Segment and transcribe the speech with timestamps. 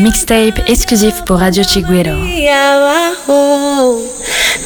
[0.00, 2.16] Mixtape exclusif pour Radio Chiguero.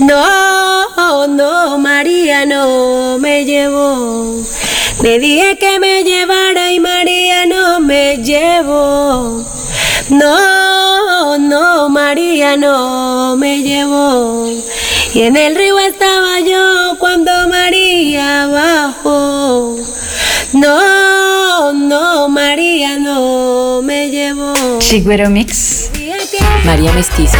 [0.00, 4.42] No, no, María no me llevó.
[5.02, 9.44] Le dije que me llevara y María no me llevó.
[10.10, 14.50] No, no, María no me llevó.
[15.14, 19.76] Y en el río estaba yo cuando María bajó.
[20.52, 24.52] No, no, María no me llevó.
[24.80, 25.90] Chiguero Mix.
[26.64, 27.38] María Mestiza.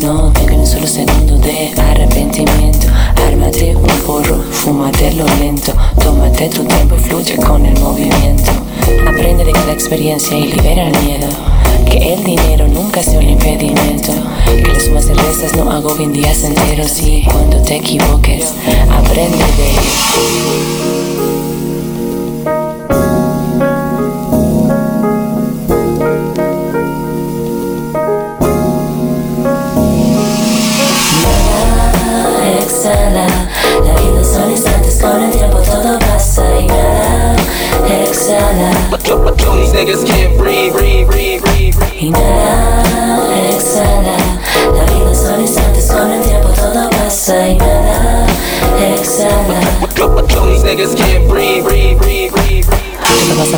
[0.00, 0.02] Momentos.
[0.02, 2.86] No tenga un solo segundo de arrepentimiento.
[3.26, 5.72] Ármate un porro, fúmatelo lento.
[6.02, 8.52] Tómate tu tiempo y fluye con el movimiento.
[9.06, 11.28] Aprende de cada experiencia y libera el miedo.
[11.90, 14.12] Que el dinero nunca sea un impedimento.
[14.46, 17.00] Que las de restas no agobien días enteros.
[17.00, 18.52] Y cuando te equivoques,
[18.90, 21.35] aprende de ello.
[39.76, 42.02] Niggas can't breathe, breathe, breathe, breathe, breathe.
[42.08, 44.16] Inhala, exhala.
[44.74, 47.46] La vida son instantes con el tiempo todo pasa.
[47.46, 48.26] Inhala,
[48.80, 49.60] exhala.
[50.46, 51.45] These niggas can't breathe,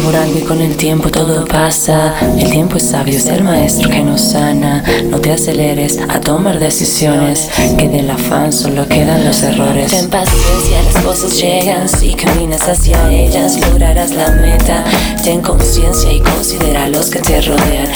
[0.01, 2.15] por algo y con el tiempo todo pasa.
[2.39, 4.83] El tiempo es sabio, es el maestro que nos sana.
[5.05, 9.91] No te aceleres a tomar decisiones, que del afán solo quedan los errores.
[9.91, 11.89] Ten paciencia, las cosas llegan.
[11.89, 14.85] Si caminas hacia ellas, lograrás la meta.
[15.23, 17.89] Ten conciencia y considera a los que te rodean.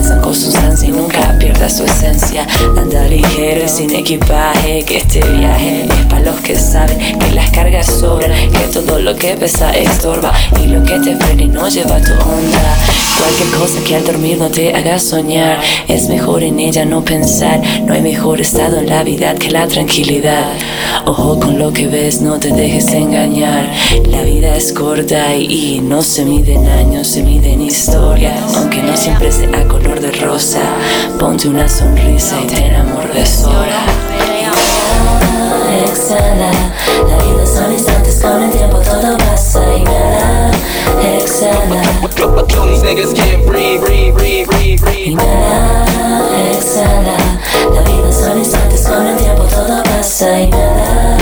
[0.00, 2.46] Piensa con sustancia y nunca pierdas su esencia.
[2.74, 7.50] Anda ligero y sin equipaje, que este viaje es para los que saben que las
[7.50, 12.00] cargas sobran, que todo lo que pesa estorba y lo que te frena no lleva
[12.00, 12.78] tu onda.
[13.18, 17.60] Cualquier cosa que al dormir no te haga soñar, es mejor en ella no pensar.
[17.84, 20.54] No hay mejor estado en la vida que la tranquilidad.
[21.04, 23.70] Ojo con lo que ves, no te dejes engañar.
[24.08, 28.34] La vida es corta y, no se mide en años, se mide en historia.
[28.56, 30.60] Aunque no siempre sea color de rosa,
[31.18, 34.39] ponte una sonrisa y ten amor de sobra.
[35.84, 36.50] Exhala,
[37.08, 39.62] la vida son instantes con el tiempo todo pasa.
[39.74, 40.50] Inhala,
[41.02, 41.80] exhala,
[42.68, 45.12] These niggas can't breathe, breathe, breathe, breathe, breathe.
[45.12, 45.86] inhala,
[46.52, 47.16] exhala.
[47.72, 50.40] La vida son instantes con el tiempo todo pasa.
[50.40, 51.16] Inhala,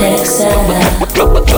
[0.00, 0.80] exhala.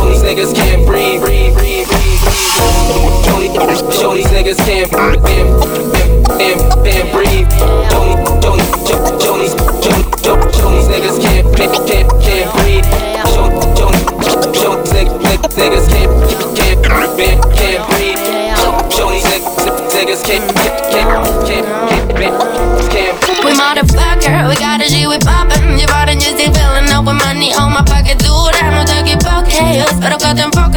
[0.07, 3.93] These niggas can't breathe, breathe, breathe, breathe, breathe.
[3.93, 5.75] Show these niggas can't breathe, breathe.
[17.17, 18.57] Can't, can't, can't breathe.
[18.59, 19.55] Show, show these niggas,
[19.95, 21.09] niggas can't, can't, can't,
[21.47, 21.67] can't,
[22.17, 22.37] can't,
[22.91, 23.45] can't breathe.
[23.45, 27.53] We motherfucker, we got a G, we poppin' Llevaron yo estoy feeling up with money
[27.55, 30.74] on my pocket dura No te equivoques, espero que te enfoques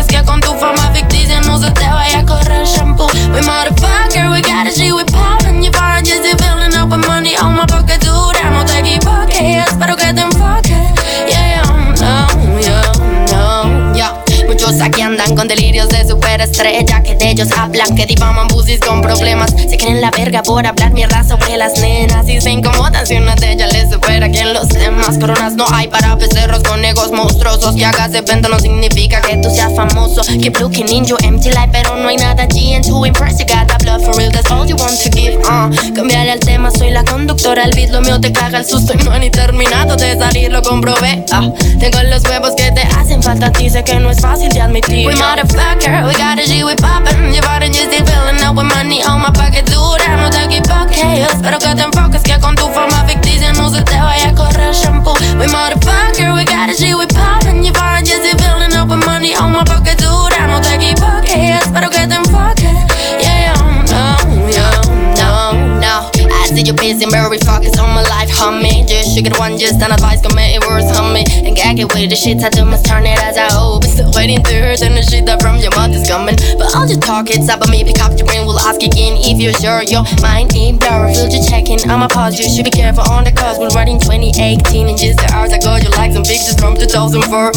[16.64, 19.52] de superestrella Que de ellos hablan, que difaman busis con problemas.
[19.52, 23.36] Se creen la verga por hablar mierda sobre las nenas Y se incomodan si una
[23.36, 23.77] de ellas que
[24.58, 25.54] los demás Coronas.
[25.54, 27.76] No hay para becerros con egos monstruosos.
[27.76, 30.22] Que hagas evento no significa que tú seas famoso.
[30.24, 33.40] Keep looking in your empty life pero no hay nada allí And to impress.
[33.40, 35.70] You got that blood for real, that's all you want to give uh.
[35.94, 37.66] Cambiarle al tema, soy la conductora.
[37.66, 40.52] El beat lo mío te caga el susto y no he ni terminado de salir,
[40.52, 41.52] lo comprobé ah.
[41.80, 45.06] Tengo los huevos que te hacen falta sé que no es fácil de admitir.
[45.06, 49.04] We motherfucker, we got a G, we poppin' Llevaron yo still feeling up with money
[49.04, 50.18] on my pocket dura.
[50.18, 52.97] No te equivoques, espero que te enfoques Que con tu forma
[55.38, 55.87] We motherfucker, we
[66.98, 70.22] I you busy, very focused on my life, homie Just get one, just an advice,
[70.22, 73.06] can make it worse, homie And gag it with the shit I do, must turn
[73.06, 73.84] it as I hope.
[73.84, 76.34] Still waiting to hear the shit that from your mouth is coming.
[76.58, 79.14] But I'll just talk it, up, but maybe cop your brain will ask again.
[79.22, 81.78] If you're sure your mind ain't blurry, feel you checking.
[81.86, 85.30] I'ma pause, you should be careful on the cause We're writing 2018 and just the
[85.38, 87.52] hours ago You un from 2004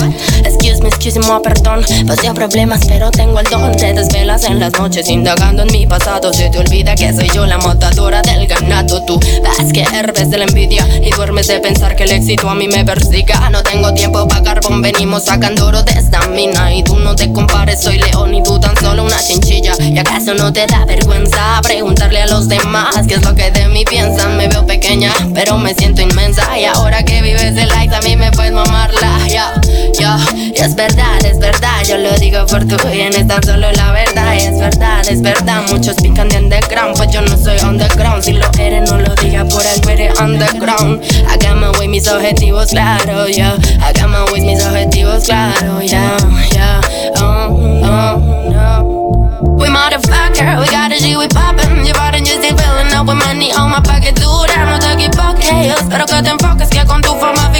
[0.44, 1.84] Excuse me, excuse me, perdón.
[2.06, 6.32] Paseo problemas pero tengo el don Te desvelas en las noches indagando en mi pasado.
[6.32, 9.02] Se te olvida que soy yo la matadora del ganado.
[9.04, 12.54] Tú ves que herbes de la envidia Y duermes de pensar que el éxito a
[12.54, 13.48] mí me persiga.
[13.50, 16.74] No tengo tiempo para carbón Venimos sacando oro de esta mina.
[16.74, 19.72] Y tú no te compares, soy león y tú tan solo una chinchilla.
[19.80, 23.68] ¿Y acaso no te da vergüenza preguntarle a los demás qué es lo que de
[23.68, 24.36] mí piensan?
[24.36, 26.58] Me veo pequeña pero me siento inmensa.
[26.58, 29.52] Y ahora que vives de likes a mí me puedes mamarla, ya, yeah,
[29.98, 30.16] ya.
[30.18, 30.40] Yeah.
[30.54, 33.92] Y es verdad, es verdad, yo lo digo por tu bien, es tan solo la
[33.92, 34.34] verdad.
[34.34, 38.22] Y es verdad, es verdad, muchos pican de underground, pues yo no soy underground.
[38.22, 41.02] Si lo eres, no lo digas por el eres underground.
[41.28, 43.56] Hagamos way mis objetivos, claro, ya.
[43.56, 43.86] Yeah.
[43.86, 46.16] Hagamos way mis objetivos, claro, ya,
[46.52, 46.80] ya.
[47.20, 47.48] Oh,
[47.84, 49.56] oh, no.
[49.58, 51.84] We motherfucker, we got a G, we poppin'.
[51.84, 55.78] Llevaron just feeling up with money on my pocket, dura, no te equivoques.
[55.78, 57.50] Espero que te enfoques, que con tu fama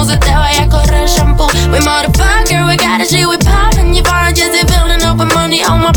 [0.00, 1.46] Entonces te vaya a correr shampoo.
[1.70, 3.92] We motherfucker, we got a G, we poppin'.
[3.92, 5.92] You find just feeling up with money on my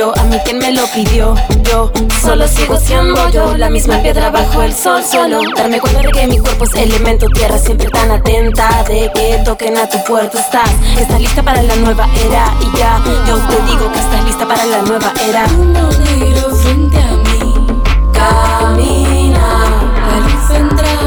[0.00, 1.34] a mí que me lo pidió.
[1.64, 5.02] Yo solo sigo siendo yo, la misma piedra bajo el sol.
[5.04, 9.42] Solo darme cuenta de que mi cuerpo es elemento tierra, siempre tan atenta de que
[9.44, 10.40] toquen a tu puerta.
[10.40, 13.02] Estás, estás lista para la nueva era y ya.
[13.28, 15.46] Yo te digo que estás lista para la nueva era.
[15.46, 17.66] negro frente a mí,
[18.14, 19.64] camina,
[20.08, 21.02] la luz vendrá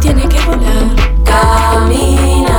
[0.00, 0.86] tiene que volar.
[1.24, 2.53] Camina,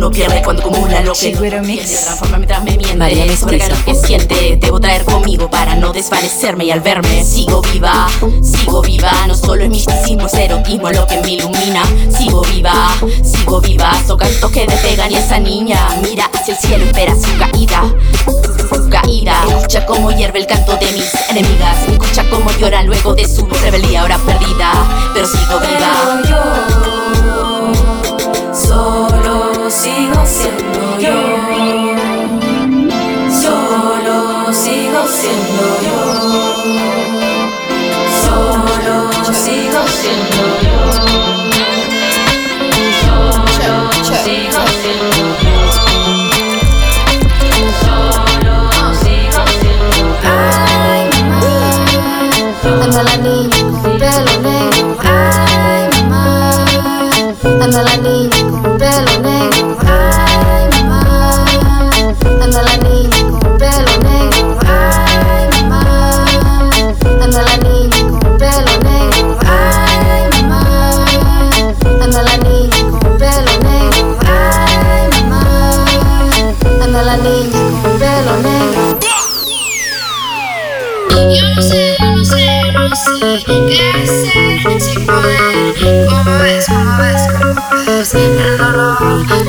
[0.00, 2.04] uno pierde cuando acumula lo que no Mix.
[2.04, 3.36] Transforma mientras me miente.
[3.36, 6.64] Sobre lo que siente, debo traer conmigo para no desvanecerme.
[6.64, 8.08] Y al verme, sigo viva,
[8.42, 9.12] sigo viva.
[9.26, 11.82] No solo es misticismo, es erotismo lo que me ilumina.
[12.16, 13.92] Sigo viva, sigo viva.
[14.06, 17.82] Son cantos que despegan y esa niña mira hacia el cielo, espera su caída.
[18.70, 21.76] Su caída, escucha cómo hierve el canto de mis enemigas.
[21.86, 24.72] Escucha cómo llora luego de su rebeldía ahora perdida.
[25.12, 26.22] Pero sigo viva.
[28.66, 29.09] yo
[29.70, 31.30] solo sigo siendo yo.
[35.06, 35.98] siendo yo.
[38.24, 40.78] Solo sigo siendo yo.
[43.04, 44.69] Solo sigo siendo
[86.60, 87.22] mis ves moves
[87.86, 88.98] ves el dolor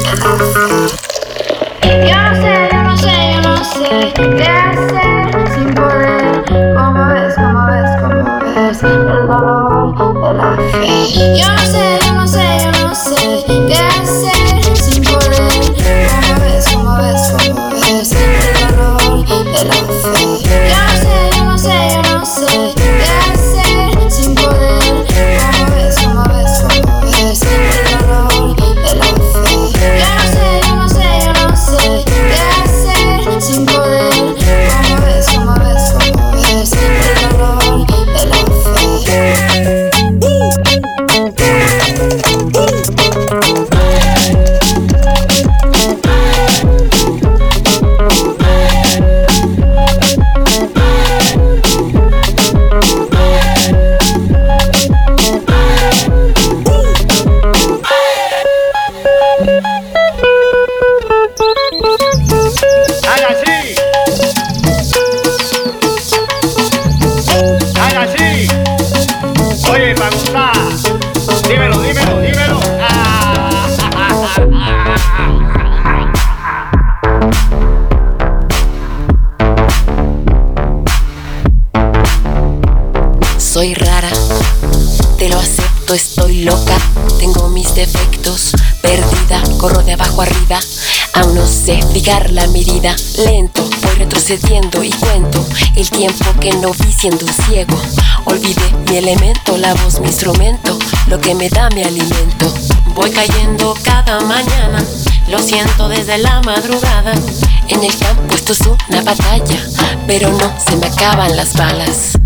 [0.06, 0.38] Ya no
[2.08, 6.44] yo no sé, yo no sé, yo no sé qué hacer sin poder.
[6.74, 11.41] Como ves, como ves, como ves el dolor de la fe
[92.52, 92.96] medida.
[93.18, 97.80] Lento, voy retrocediendo y cuento el tiempo que no vi siendo ciego.
[98.26, 102.54] Olvidé mi elemento, la voz, mi instrumento, lo que me da mi alimento.
[102.96, 104.84] Voy cayendo cada mañana,
[105.30, 107.14] lo siento desde la madrugada.
[107.68, 109.58] En el campo esto es una batalla,
[110.08, 112.18] pero no se me acaban las balas.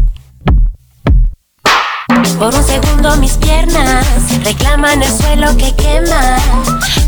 [2.39, 4.05] Por un segundo mis piernas
[4.43, 6.38] reclaman el suelo que quema.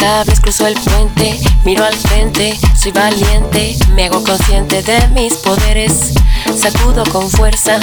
[0.00, 6.14] Cables cruzo el puente, miro al frente, soy valiente, me hago consciente de mis poderes,
[6.56, 7.78] sacudo con fuerza,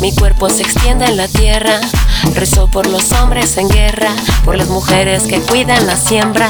[0.00, 1.80] mi cuerpo se extiende en la tierra,
[2.34, 4.10] rezo por los hombres en guerra,
[4.44, 6.48] por las mujeres que cuidan la siembra.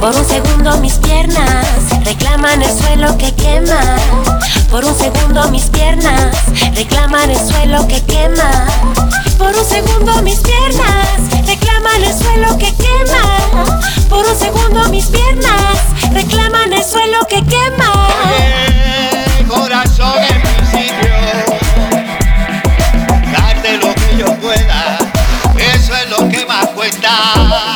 [0.00, 1.66] Por un segundo mis piernas
[2.04, 3.96] reclaman el suelo que quema.
[4.70, 6.34] Por un segundo mis piernas
[6.74, 8.66] reclaman el suelo que quema.
[9.38, 13.70] Por un segundo mis piernas reclaman el suelo que quema.
[14.08, 15.78] Por un segundo mis piernas
[16.12, 18.08] reclaman el suelo que quema.
[19.48, 21.14] Corazón en mi sitio,
[23.32, 24.98] darte lo que yo pueda,
[25.74, 27.73] eso es lo que más cuenta.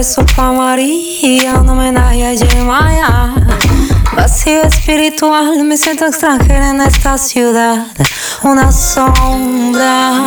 [0.00, 3.34] Hacer un rezo pa' María, un homenaje a Yemaya.
[4.16, 7.86] Vacío espiritual, me siento extranjera en esta ciudad.
[8.42, 10.24] Una sombra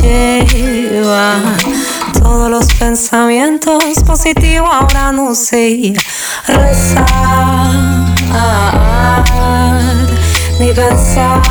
[0.00, 1.34] lleva
[2.22, 4.70] todos los pensamientos positivos.
[4.72, 5.92] Ahora no sé
[6.46, 7.70] rezar
[10.58, 11.42] ni pensar.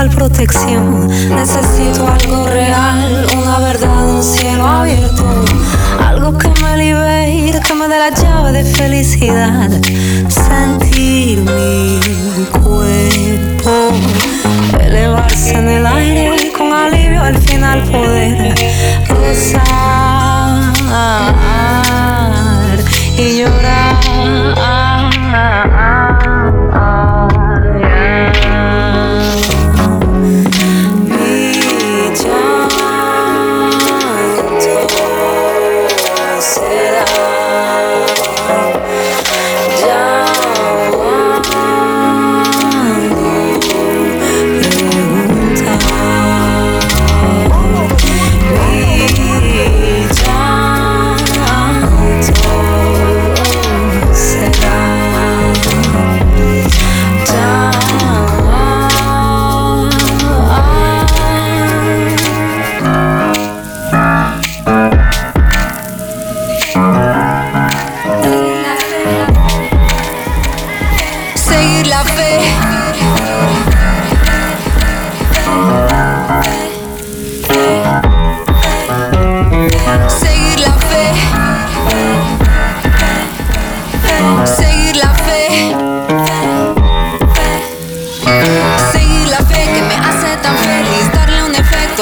[0.00, 1.08] Total protección.
[1.08, 2.09] Necesito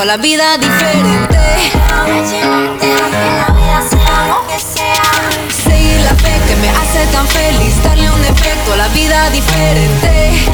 [0.04, 1.38] la vida diferente.
[5.50, 10.46] Seguir la fe que me hace tan feliz, darle un efecto a la vida diferente.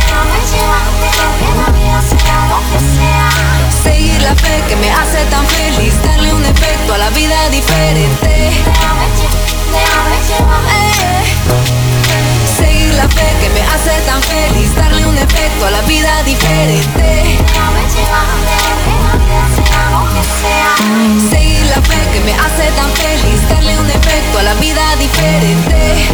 [3.82, 8.50] Seguir la fe que me hace tan feliz, darle un efecto a la vida diferente.
[12.56, 17.38] Seguir la fe que me hace tan feliz, darle un efecto a la vida diferente.
[21.30, 26.06] Seguir la fe que me hace tan feliz, darle un efecto a la vida diferente.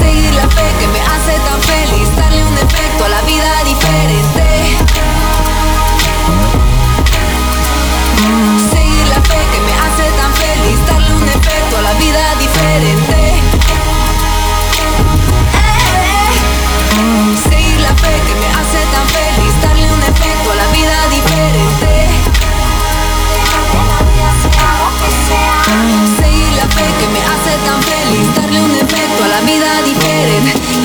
[0.00, 4.37] Seguir la fe que me hace tan feliz, darle un efecto a la vida diferente.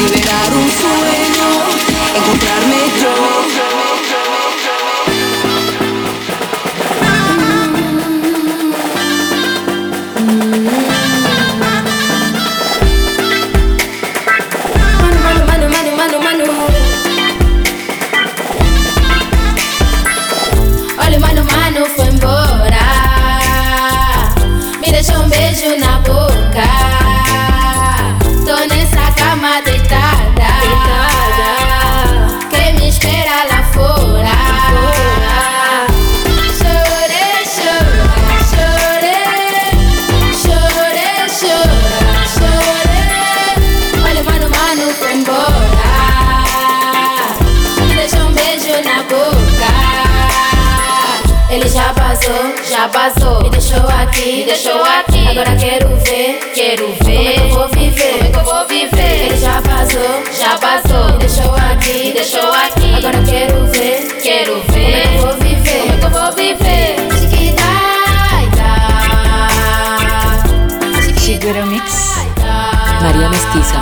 [0.04, 1.03] liberar o som.
[52.84, 53.44] Já vazou.
[53.44, 55.26] Me deixou aqui, me deixou aqui.
[55.30, 57.06] Agora quero ver, quero ver.
[57.06, 58.12] Como é que eu vou viver?
[58.12, 59.26] Como é que eu vou viver?
[59.26, 62.94] Ele já abasou, já abasou, Me deixou aqui, me deixou aqui.
[62.98, 64.74] Agora quero ver, quero ver.
[64.74, 65.80] Como é que eu vou viver?
[65.80, 66.96] Como é que eu vou viver?
[71.20, 72.18] Segura o mix.
[73.02, 73.80] Maria Mestiza.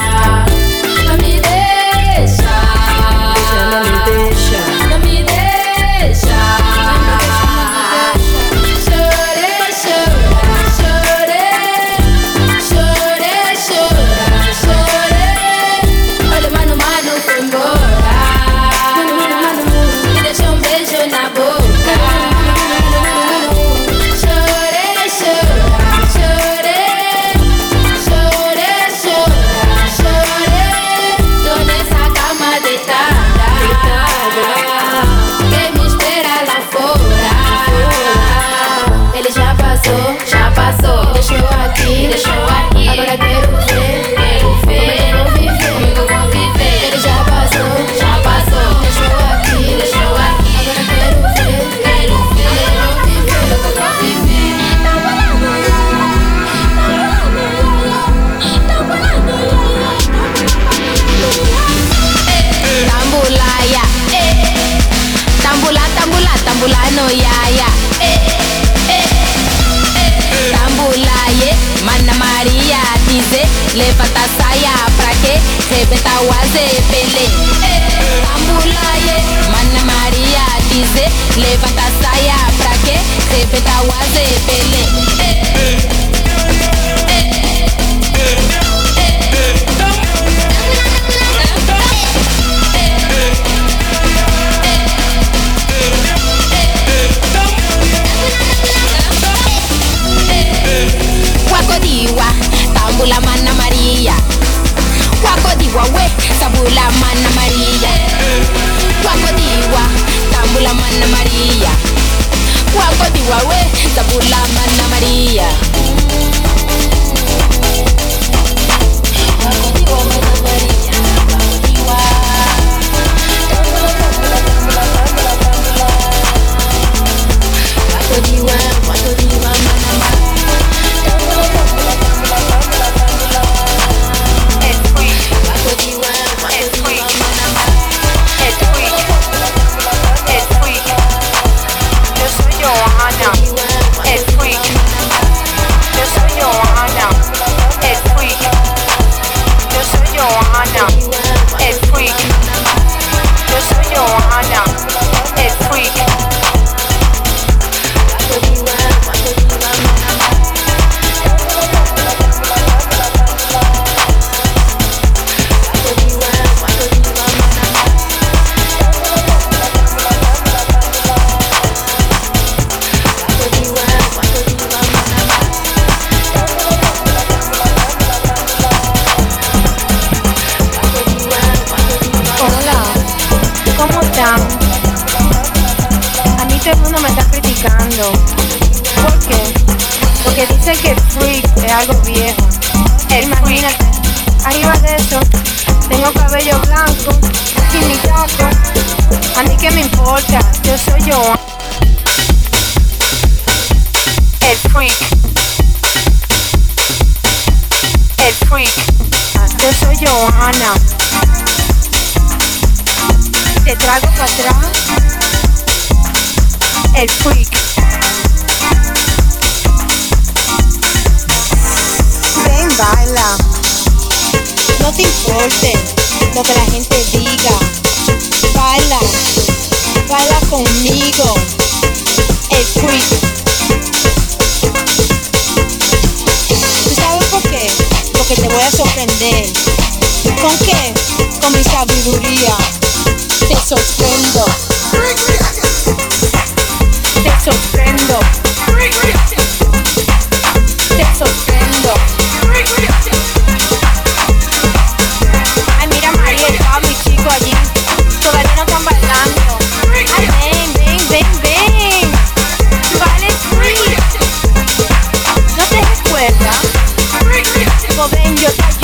[268.41, 268.80] Pues ven,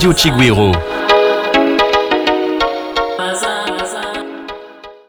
[0.00, 0.89] Radio Chiguero